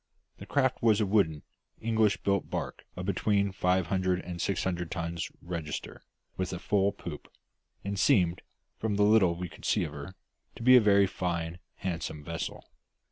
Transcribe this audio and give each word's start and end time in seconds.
The 0.39 0.47
craft 0.47 0.81
was 0.81 0.99
a 0.99 1.05
wooden, 1.05 1.43
English 1.79 2.23
built 2.23 2.49
barque 2.49 2.85
of 2.95 3.05
between 3.05 3.51
five 3.51 3.85
hundred 3.85 4.19
and 4.21 4.41
six 4.41 4.63
hundred 4.63 4.89
tons 4.89 5.31
register, 5.43 6.01
with 6.37 6.51
a 6.51 6.57
full 6.57 6.91
poop; 6.91 7.31
and 7.83 7.99
seemed, 7.99 8.41
from 8.79 8.95
the 8.95 9.03
little 9.03 9.35
we 9.35 9.47
could 9.47 9.63
see 9.63 9.83
of 9.83 9.93
her, 9.93 10.15
to 10.55 10.63
be 10.63 10.75
a 10.75 10.81
very 10.81 11.05
fine, 11.05 11.59
handsome 11.75 12.23
vessel. 12.23 12.65